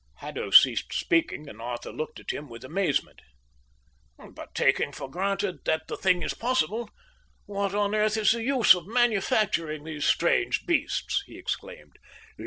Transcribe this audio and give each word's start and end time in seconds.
Haddo 0.15 0.49
ceased 0.49 0.93
speaking, 0.93 1.47
and 1.47 1.61
Arthur 1.61 1.91
looked 1.91 2.19
at 2.19 2.31
him 2.31 2.49
with 2.49 2.63
amazement. 2.63 3.19
"But 4.17 4.55
taking 4.55 4.91
for 4.93 5.07
granted 5.07 5.59
that 5.65 5.83
the 5.87 5.95
thing 5.95 6.23
is 6.23 6.33
possible, 6.33 6.89
what 7.45 7.75
on 7.75 7.93
earth 7.93 8.17
is 8.17 8.31
the 8.31 8.41
use 8.41 8.73
of 8.73 8.87
manufacturing 8.87 9.83
these 9.83 10.05
strange 10.05 10.65
beasts?" 10.65 11.21
he 11.27 11.37
exclaimed. 11.37 11.99